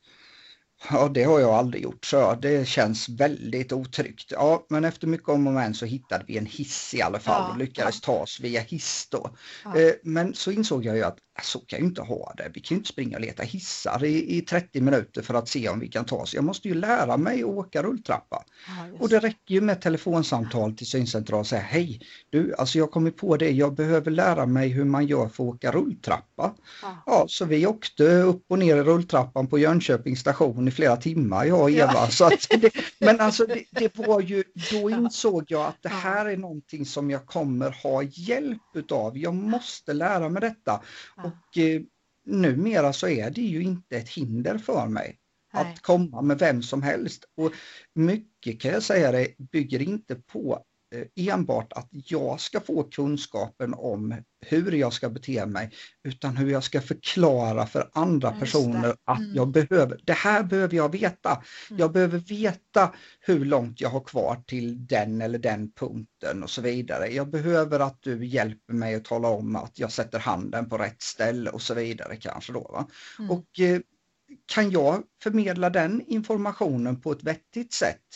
[0.88, 4.32] Ja, det har jag aldrig gjort, så det känns väldigt otryggt.
[4.32, 7.42] Ja, men efter mycket om och men så hittade vi en hiss i alla fall
[7.48, 8.06] ja, och lyckades ja.
[8.06, 9.30] ta oss via hiss då.
[9.64, 9.76] Ja.
[9.76, 12.50] Eh, men så insåg jag ju att så kan jag inte ha det.
[12.54, 15.68] Vi kan ju inte springa och leta hissar i, i 30 minuter för att se
[15.68, 16.34] om vi kan ta oss.
[16.34, 18.44] Jag måste ju lära mig att åka rulltrappa.
[18.98, 23.10] och det räcker ju med telefonsamtal till syncentral och säga hej, du, alltså jag kommer
[23.10, 26.54] på det, jag behöver lära mig hur man gör för att åka rulltrappa.
[27.06, 31.44] Ja, så vi åkte upp och ner i rulltrappan på Jönköpings station i flera timmar,
[31.44, 31.92] jag och Eva.
[31.94, 32.08] Ja.
[32.10, 36.36] Så det, men alltså det, det, var ju, då insåg jag att det här är
[36.36, 39.18] någonting som jag kommer ha hjälp utav.
[39.18, 40.80] Jag måste lära mig detta.
[41.16, 41.82] Och eh,
[42.26, 45.16] numera så är det ju inte ett hinder för mig
[45.52, 47.24] att komma med vem som helst.
[47.36, 47.52] Och
[47.94, 50.64] mycket kan jag säga det bygger inte på
[51.16, 54.14] enbart att jag ska få kunskapen om
[54.46, 55.70] hur jag ska bete mig
[56.04, 58.96] utan hur jag ska förklara för andra personer mm.
[59.04, 61.30] att jag behöver, det här behöver jag veta.
[61.30, 61.80] Mm.
[61.80, 66.62] Jag behöver veta hur långt jag har kvar till den eller den punkten och så
[66.62, 67.06] vidare.
[67.06, 71.02] Jag behöver att du hjälper mig att tala om att jag sätter handen på rätt
[71.02, 72.88] ställe och så vidare kanske då.
[73.18, 73.30] Mm.
[73.30, 73.80] Och eh,
[74.46, 78.06] kan jag förmedla den informationen på ett vettigt sätt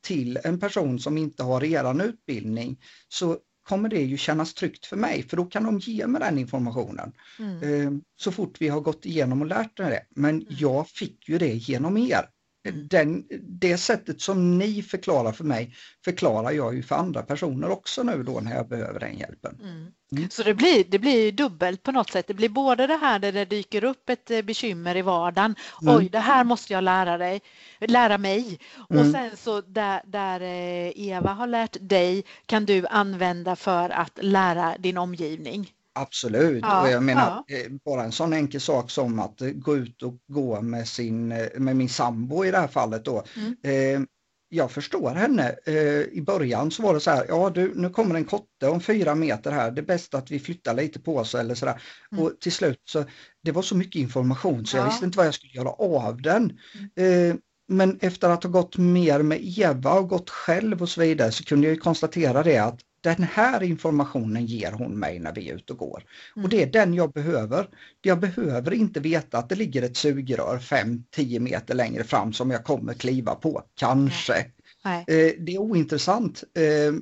[0.00, 4.96] till en person som inte har eran utbildning så kommer det ju kännas tryggt för
[4.96, 7.12] mig för då kan de ge mig den informationen.
[7.38, 7.62] Mm.
[7.62, 10.06] Eh, så fort vi har gått igenom och lärt mig det.
[10.10, 10.46] Men mm.
[10.48, 12.28] jag fick ju det genom er.
[12.64, 12.88] Mm.
[12.88, 18.02] Den, det sättet som ni förklarar för mig förklarar jag ju för andra personer också
[18.02, 19.58] nu då när jag behöver den hjälpen.
[19.62, 19.86] Mm.
[20.12, 20.30] Mm.
[20.30, 22.26] Så det blir, det blir dubbelt på något sätt.
[22.26, 25.54] Det blir både det här där det dyker upp ett eh, bekymmer i vardagen.
[25.82, 25.96] Mm.
[25.96, 27.42] Oj, det här måste jag lära, dig,
[27.80, 28.58] lära mig.
[28.88, 29.12] Och mm.
[29.12, 34.78] sen så där, där eh, Eva har lärt dig kan du använda för att lära
[34.78, 35.72] din omgivning.
[35.94, 37.56] Absolut, ja, och jag menar ja.
[37.56, 41.76] Eh, bara en sån enkel sak som att gå ut och gå med, sin, med
[41.76, 43.24] min sambo i det här fallet då.
[43.64, 44.06] Mm
[44.54, 45.54] jag förstår henne.
[45.66, 48.80] Eh, I början så var det så här, ja du, nu kommer en kotte om
[48.80, 51.82] fyra meter här, det är bäst att vi flyttar lite på oss eller sådär.
[52.12, 52.24] Mm.
[52.24, 53.04] Och till slut så,
[53.42, 56.58] det var så mycket information så jag visste inte vad jag skulle göra av den.
[56.96, 57.30] Mm.
[57.30, 57.36] Eh,
[57.68, 61.44] men efter att ha gått mer med Eva och gått själv och så vidare så
[61.44, 65.72] kunde jag konstatera det att den här informationen ger hon mig när vi är ute
[65.72, 66.04] och går.
[66.36, 66.44] Mm.
[66.44, 67.68] Och det är den jag behöver.
[68.00, 72.64] Jag behöver inte veta att det ligger ett sugrör 5-10 meter längre fram som jag
[72.64, 74.46] kommer kliva på, kanske.
[74.84, 75.04] Nej.
[75.08, 76.44] Eh, det är ointressant.
[76.54, 76.94] Eh,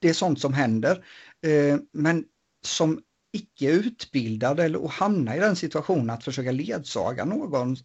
[0.00, 1.04] det är sånt som händer.
[1.46, 2.24] Eh, men
[2.64, 3.00] som
[3.32, 7.76] icke utbildad eller att hamna i den situationen att försöka ledsaga någon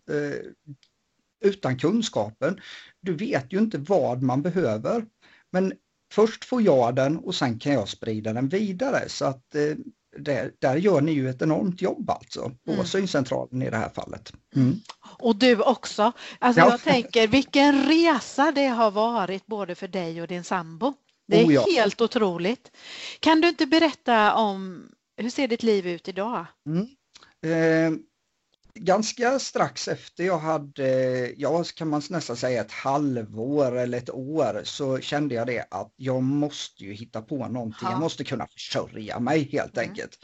[1.46, 2.60] utan kunskapen.
[3.02, 5.06] Du vet ju inte vad man behöver.
[5.52, 5.74] Men
[6.14, 9.76] först får jag den och sen kan jag sprida den vidare så att eh,
[10.18, 12.86] där, där gör ni ju ett enormt jobb alltså på mm.
[12.86, 14.34] syncentralen i det här fallet.
[14.56, 14.76] Mm.
[15.20, 16.12] Och du också.
[16.40, 16.70] Alltså ja.
[16.70, 20.94] jag tänker vilken resa det har varit både för dig och din sambo.
[21.28, 21.66] Det är oh ja.
[21.76, 22.72] helt otroligt.
[23.20, 24.88] Kan du inte berätta om
[25.18, 26.46] hur ser ditt liv ut idag?
[26.66, 26.88] Mm.
[27.46, 28.00] Eh,
[28.80, 30.88] ganska strax efter jag hade,
[31.38, 35.94] ja kan man nästan säga ett halvår eller ett år så kände jag det att
[35.96, 37.88] jag måste ju hitta på någonting.
[37.88, 37.92] Ha.
[37.92, 39.90] Jag måste kunna försörja mig helt mm.
[39.90, 40.20] enkelt.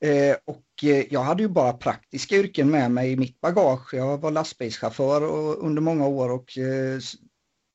[0.00, 0.30] Mm.
[0.30, 3.94] Eh, och eh, jag hade ju bara praktiska yrken med mig i mitt bagage.
[3.94, 6.98] Jag var lastbilschaufför och, under många år och eh,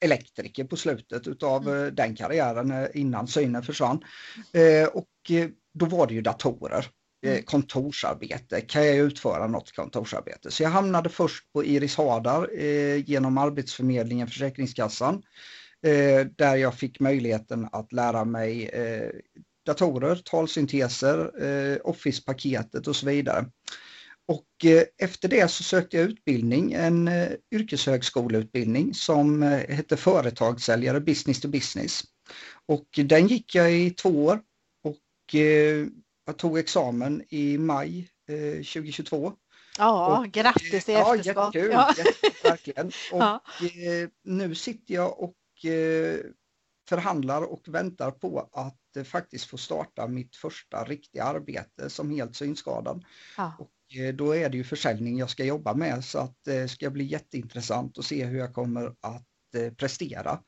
[0.06, 1.86] elektriker på slutet utav mm.
[1.86, 4.04] Eh, den karriären eh, innan synen försvann.
[4.54, 5.08] Eh, och
[5.74, 6.86] då var det ju datorer.
[7.26, 7.44] Eh, mm.
[7.44, 8.62] kontorsarbete.
[8.62, 10.52] Kan jag utföra något kontorsarbete?
[10.52, 15.24] Så jag hamnade först på Iris Hadar eh, genom Arbetsförmedlingen Försäkringskassan
[15.86, 19.10] eh, där jag fick möjligheten att lära mig eh,
[19.66, 23.46] datorer, talsynteser, eh, Office-paketet och så vidare.
[24.28, 27.10] Och eh, efter det så sökte jag utbildning, en
[27.52, 32.04] yrkeshögskoleutbildning som hette företagssäljare business to business.
[32.66, 34.40] Och den gick jag i två år
[34.84, 35.36] och
[36.28, 39.34] jag tog examen i maj eh, 2022.
[39.78, 41.56] Ja, och, grattis i ja, efterskott.
[41.56, 41.94] Jättekul, ja,
[42.44, 42.88] verkligen.
[43.12, 43.42] Och ja.
[43.62, 46.20] eh, nu sitter jag och eh,
[46.90, 52.36] förhandlar och väntar på att eh, faktiskt få starta mitt första riktiga arbete som helt
[52.36, 53.06] synskadad.
[53.38, 53.54] Ja.
[53.60, 56.90] Och, eh, då är det ju försäljning jag ska jobba med så att det ska
[56.90, 60.40] bli jätteintressant att se hur jag kommer att eh, prestera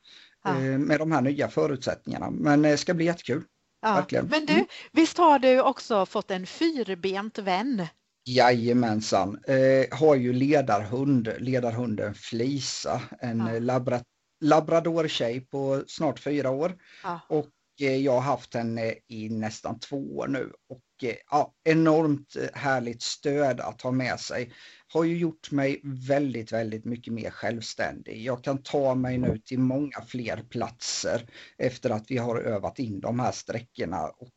[0.44, 0.54] ja.
[0.60, 2.30] med de här nya förutsättningarna.
[2.30, 3.44] Men det ska bli jättekul.
[3.82, 3.94] Ja.
[3.94, 4.26] Verkligen.
[4.26, 4.66] Men du, mm.
[4.92, 7.86] visst har du också fått en fyrbent vän?
[8.24, 13.58] Jajamensan, eh, har ju ledarhund, ledarhunden Flisa, en ja.
[13.58, 14.00] labra,
[14.40, 16.76] labradortjej på snart fyra år.
[17.02, 17.20] Ja.
[17.28, 20.52] Och eh, Eh, jag har haft henne i nästan två år nu.
[20.68, 24.52] Och eh, ja, enormt eh, härligt stöd att ha med sig.
[24.92, 28.24] Har ju gjort mig väldigt, väldigt mycket mer självständig.
[28.24, 31.26] Jag kan ta mig nu till många fler platser
[31.58, 34.06] efter att vi har övat in de här sträckorna.
[34.06, 34.28] Och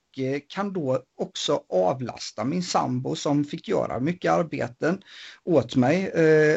[0.48, 5.02] kan då också avlasta min sambo som fick göra mycket arbeten
[5.44, 6.12] åt mig.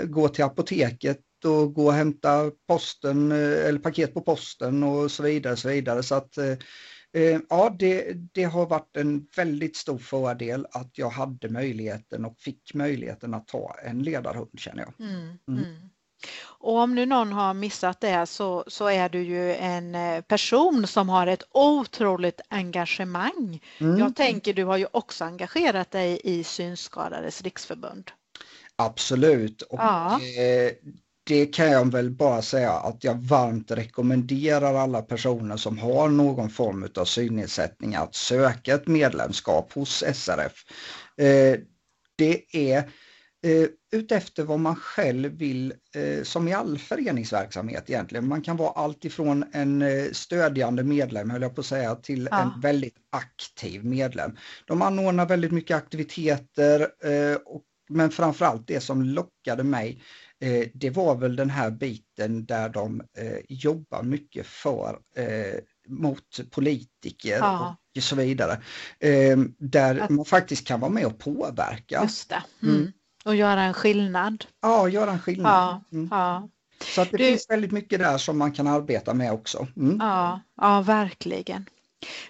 [0.07, 5.23] Gå till apoteket och gå och hämta posten eh, eller paket på posten och så
[5.23, 5.57] vidare.
[5.57, 6.03] Så vidare.
[6.03, 6.39] Så att,
[7.49, 12.75] ja, det, det har varit en väldigt stor fördel att jag hade möjligheten och fick
[12.75, 15.09] möjligheten att ta en ledarhund känner jag.
[15.09, 15.65] Mm, mm.
[15.65, 15.91] Mm.
[16.45, 20.87] Och om nu någon har missat det så, så är du ju en eh, person
[20.87, 23.61] som har ett otroligt engagemang.
[23.79, 23.99] Mm.
[23.99, 28.11] Jag tänker du har ju också engagerat dig i Synskadades riksförbund.
[28.77, 29.63] Absolut.
[29.63, 30.21] Och, ja.
[30.21, 30.73] eh,
[31.27, 36.51] det kan jag väl bara säga att jag varmt rekommenderar alla personer som har någon
[36.51, 40.65] form av synnedsättning att söka ett medlemskap hos SRF.
[41.17, 41.61] Eh,
[42.17, 42.79] det är
[43.43, 48.29] eh, utefter vad man själv vill, eh, som i all föreningsverksamhet egentligen.
[48.29, 52.43] Man kan vara allt ifrån en stödjande medlem, höll jag på att säga, till ja.
[52.43, 54.37] en väldigt aktiv medlem.
[54.67, 56.89] De anordnar väldigt mycket aktiviteter,
[57.89, 60.03] men framförallt det som lockade mig
[60.75, 67.39] det var väl den här biten där de eh, jobbar mycket för eh, mot politiker
[67.39, 67.77] ja.
[67.97, 68.61] och så vidare.
[69.59, 72.03] där man faktiskt kan vara med och påverka.
[72.03, 72.43] Just det.
[72.63, 72.77] Mm.
[72.77, 72.93] Mm.
[73.25, 74.45] Och göra en skillnad.
[74.63, 75.53] Ja, göra en skillnad.
[75.53, 76.09] Ja, mm.
[76.11, 76.49] ja.
[76.81, 77.25] Så att det du...
[77.25, 79.67] finns väldigt mycket där som man kan arbeta med också.
[79.77, 79.97] Mm.
[80.01, 81.67] Ja, ja, verkligen.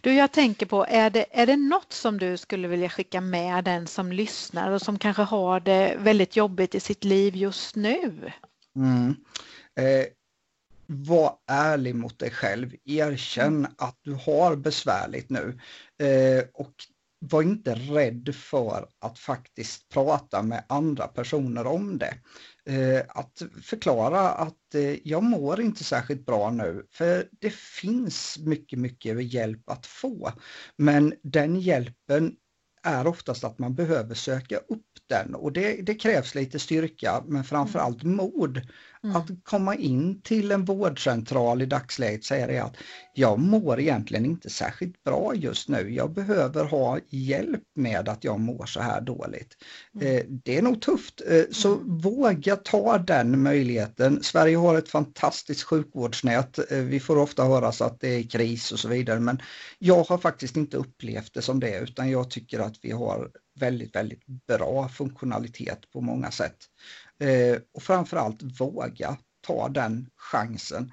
[0.00, 3.64] Du, jag tänker på, är det, är det något som du skulle vilja skicka med
[3.64, 8.32] den som lyssnar och som kanske har det väldigt jobbigt i sitt liv just nu?
[8.76, 9.14] Mm.
[9.74, 10.06] Eh,
[10.86, 12.74] var ärlig mot dig själv.
[12.84, 13.72] Erkänn mm.
[13.78, 15.58] att du har besvärligt nu.
[15.98, 16.72] Eh, och
[17.18, 22.14] var inte rädd för att faktiskt prata med andra personer om det.
[22.66, 28.78] Eh, att förklara att eh, jag mår inte särskilt bra nu, för det finns mycket,
[28.78, 30.32] mycket hjälp att få.
[30.76, 32.36] Men den hjälpen
[32.82, 37.44] är oftast att man behöver söka upp den och det, det krävs lite styrka men
[37.44, 38.60] framförallt mod
[39.06, 39.16] Mm.
[39.16, 42.76] Att komma in till en vårdcentral i dagsläget säger det att
[43.14, 45.94] jag mår egentligen inte särskilt bra just nu.
[45.94, 49.56] Jag behöver ha hjälp med att jag mår så här dåligt.
[49.94, 50.16] Mm.
[50.16, 51.98] Eh, det är nog tufft, eh, så mm.
[51.98, 54.22] våga ta den möjligheten.
[54.22, 56.72] Sverige har ett fantastiskt sjukvårdsnät.
[56.72, 59.42] Eh, vi får ofta höra så att det är kris och så vidare men
[59.78, 63.96] jag har faktiskt inte upplevt det som det utan jag tycker att vi har väldigt,
[63.96, 66.56] väldigt bra funktionalitet på många sätt.
[67.18, 70.92] Eh, och framförallt våga ta den chansen.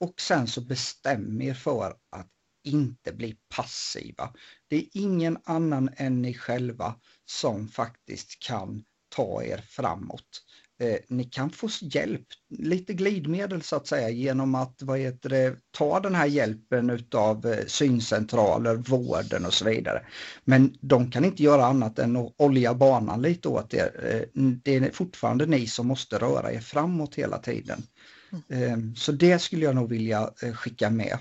[0.00, 2.30] Och sen så bestäm er för att
[2.64, 4.32] inte bli passiva.
[4.68, 10.44] Det är ingen annan än ni själva som faktiskt kan ta er framåt.
[10.80, 12.26] Eh, ni kan få hjälp,
[12.58, 17.46] lite glidmedel så att säga genom att vad heter det, ta den här hjälpen utav
[17.46, 20.06] eh, syncentraler, vården och så vidare.
[20.44, 23.90] Men de kan inte göra annat än att olja banan lite åt er.
[24.34, 27.82] Eh, det är fortfarande ni som måste röra er framåt hela tiden.
[28.48, 28.96] Mm.
[28.96, 31.18] Så det skulle jag nog vilja eh, skicka med.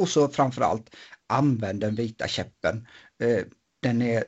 [0.00, 0.94] Och så framförallt
[1.26, 2.86] använd den vita käppen.
[3.22, 3.44] Eh,
[3.82, 4.24] den är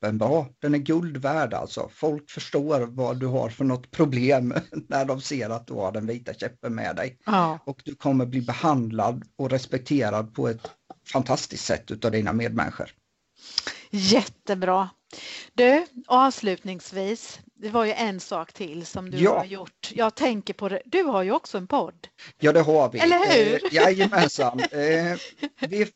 [0.00, 0.46] toppenbra.
[0.58, 1.88] Den är guld värd alltså.
[1.92, 4.54] Folk förstår vad du har för något problem
[4.88, 7.18] när de ser att du har den vita käppen med dig.
[7.26, 7.58] Ja.
[7.66, 10.70] Och du kommer bli behandlad och respekterad på ett
[11.12, 12.90] fantastiskt sätt utav dina medmänniskor.
[13.90, 14.88] Jättebra.
[15.54, 19.38] Du, avslutningsvis, det var ju en sak till som du ja.
[19.38, 19.92] har gjort.
[19.94, 22.08] Jag tänker på det, du har ju också en podd.
[22.38, 22.98] Ja det har vi.
[22.98, 23.54] Eller hur?
[23.54, 24.60] Eh, jajamensan.
[24.60, 25.16] eh,
[25.68, 25.88] vi är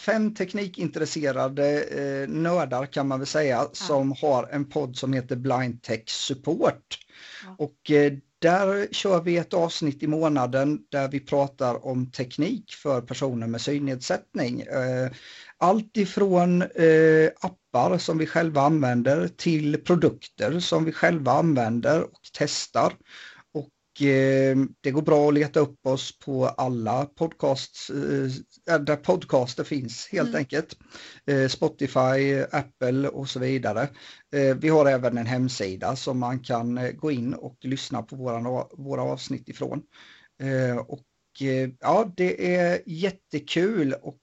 [0.00, 3.70] fem teknikintresserade eh, nördar kan man väl säga ja.
[3.72, 6.98] som har en podd som heter Blind Tech Support.
[7.44, 7.56] Ja.
[7.58, 13.00] Och eh, där kör vi ett avsnitt i månaden där vi pratar om teknik för
[13.00, 14.64] personer med synnedsättning.
[15.62, 22.02] Eh, allt ifrån eh, appar som vi själva använder till produkter som vi själva använder
[22.02, 22.92] och testar.
[23.54, 29.64] Och eh, det går bra att leta upp oss på alla podcasts, eh, där podcaster
[29.64, 30.38] finns helt mm.
[30.38, 30.76] enkelt.
[31.26, 33.88] Eh, Spotify, Apple och så vidare.
[34.34, 38.16] Eh, vi har även en hemsida som man kan eh, gå in och lyssna på
[38.16, 39.82] våra, våra avsnitt ifrån.
[40.86, 41.02] och
[41.80, 44.20] ja, det är jättekul och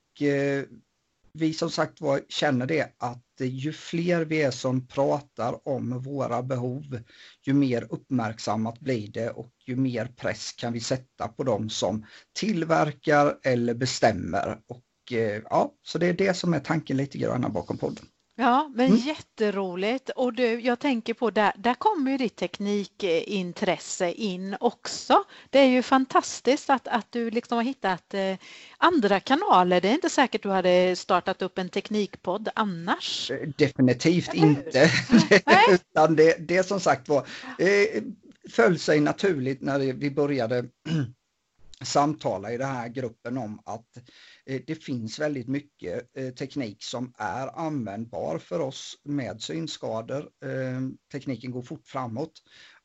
[1.34, 6.44] vi som sagt var känner det att ju fler vi är som pratar om våra
[6.44, 7.00] behov,
[7.46, 12.06] ju mer uppmärksammat blir det och ju mer press kan vi sätta på dem som
[12.34, 14.60] tillverkar eller bestämmer.
[14.68, 18.06] Och eh, ja, så det är det som är tanken lite grann bakom podden.
[18.36, 18.98] Ja, men mm.
[18.98, 20.10] jätteroligt.
[20.10, 25.24] Och du, jag tänker på där, där kommer ju ditt teknikintresse in också.
[25.50, 28.36] Det är ju fantastiskt att, att du liksom har hittat eh,
[28.78, 29.82] andra kanaler.
[29.82, 33.32] Det är inte säkert du hade startat upp en teknikpodd annars.
[33.32, 34.92] Eh, definitivt inte.
[35.72, 37.28] Utan det, det som sagt var
[37.58, 38.04] eh,
[38.50, 40.66] föll sig naturligt när vi började
[41.82, 43.98] samtala i den här gruppen om att
[44.46, 50.30] Eh, det finns väldigt mycket eh, teknik som är användbar för oss med synskador.
[50.46, 50.82] Eh,
[51.12, 52.32] tekniken går fort framåt.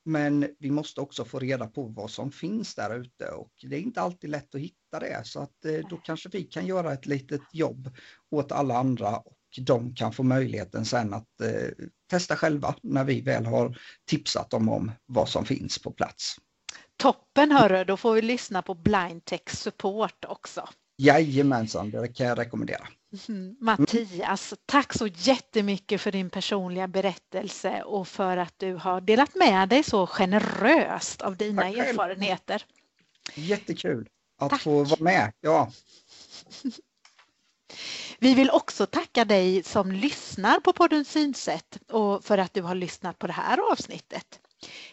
[0.04, 3.80] Men vi måste också få reda på vad som finns där ute och det är
[3.80, 5.56] inte alltid lätt att hitta det så att
[5.90, 7.90] då kanske vi kan göra ett litet jobb
[8.30, 11.28] åt alla andra och de kan få möjligheten sen att
[12.10, 16.36] testa själva när vi väl har tipsat dem om vad som finns på plats.
[16.96, 20.68] Toppen hörru, då får vi lyssna på Blind Tech Support också.
[20.98, 22.88] Jajamensan, det kan jag rekommendera.
[23.28, 23.56] Mm.
[23.60, 29.68] Mattias, tack så jättemycket för din personliga berättelse och för att du har delat med
[29.68, 32.64] dig så generöst av dina tack erfarenheter.
[33.34, 34.60] Jättekul att tack.
[34.60, 35.32] få vara med.
[35.40, 35.72] Ja.
[38.18, 42.74] Vi vill också tacka dig som lyssnar på podden Synsätt och för att du har
[42.74, 44.40] lyssnat på det här avsnittet.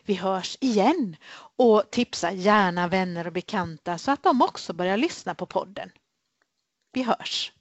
[0.03, 1.15] Vi hörs igen
[1.57, 5.91] och tipsa gärna vänner och bekanta så att de också börjar lyssna på podden.
[6.93, 7.51] Vi hörs!